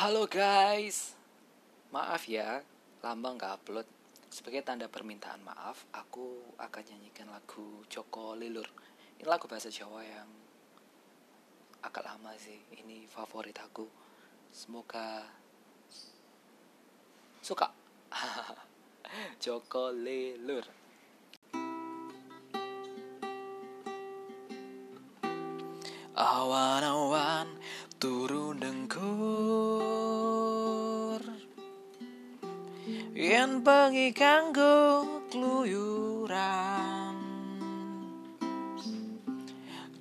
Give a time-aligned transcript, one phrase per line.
[0.00, 1.12] Halo guys,
[1.92, 2.64] maaf ya,
[3.04, 3.84] lama nggak upload.
[4.32, 8.64] Sebagai tanda permintaan maaf, aku akan nyanyikan lagu Joko Lilur.
[9.20, 10.24] Ini lagu bahasa Jawa yang
[11.84, 12.56] agak lama sih.
[12.80, 13.84] Ini favorit aku.
[14.48, 15.28] Semoga
[17.44, 17.68] suka.
[19.44, 20.64] Joko Lilur.
[26.16, 27.52] Awan-awan
[28.00, 29.59] turun dengkur
[33.40, 35.00] Yen bengi kanggo
[35.32, 37.16] kluyuran.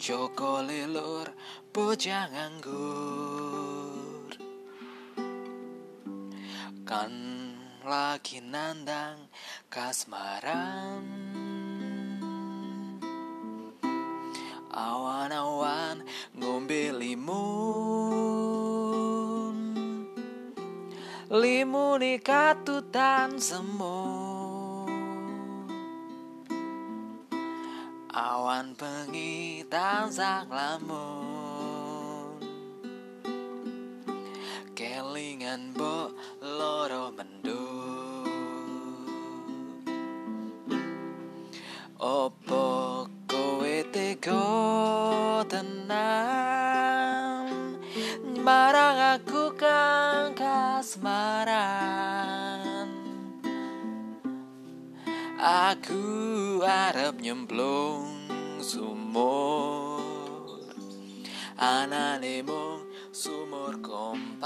[0.00, 1.28] Joko lelur
[1.68, 4.32] bocah nganggur.
[6.88, 7.12] Kan
[7.84, 9.28] lagi nandang
[9.68, 11.04] kasmaran.
[14.72, 15.05] Awan-awan
[21.66, 24.86] Limuni katutan semut
[28.14, 32.38] Awan bengi tansah lamun
[34.78, 38.30] Kelingan bo loro mendut
[41.98, 44.46] Opo kowe tega
[45.50, 46.35] tenan
[50.76, 51.56] kasmaran
[55.40, 56.04] Aku
[56.60, 58.04] arep nyemplung
[58.60, 60.60] sumur.
[61.56, 64.44] Anane mung sumur kompan.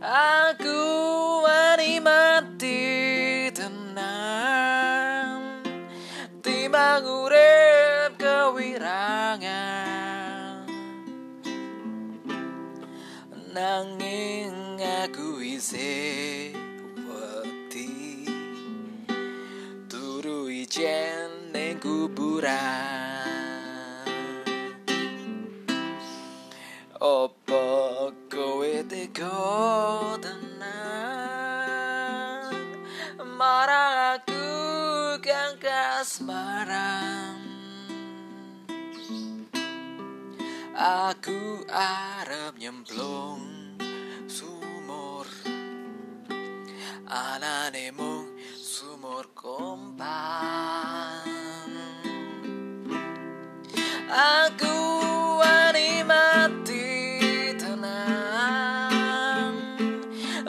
[0.00, 0.80] Aku
[1.44, 5.60] wani mati tenang.
[6.40, 10.03] Timbang urip kewirangan
[13.54, 16.50] Nanging aku isih
[17.06, 18.26] wedi
[19.86, 22.50] Turu ijen ning kuburan.
[26.98, 29.38] Opo kowe tega
[30.18, 31.14] tenan
[33.38, 34.50] Marang aku
[35.22, 37.43] kang kasmaran
[40.74, 43.38] Aku arep nyemplung
[44.26, 45.22] sumur.
[47.06, 51.22] Anane mung sumur kompan
[54.10, 54.74] Aku
[55.38, 56.90] wani mati
[57.54, 59.54] tenang.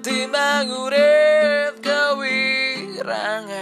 [0.00, 3.52] Timbang urip kewirangan.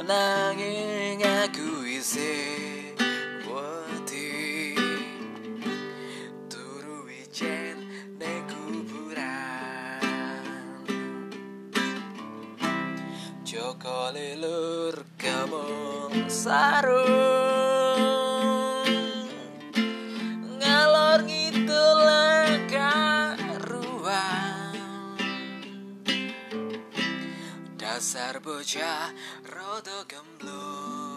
[0.00, 1.77] Nanging aku
[13.42, 14.94] Joko lelur
[16.30, 17.18] sarung.
[20.62, 22.06] Ngalor ngidul
[22.70, 23.98] karuan.
[27.74, 29.10] Dasar bocah
[29.50, 31.07] rodo gemblung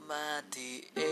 [0.00, 1.11] Arep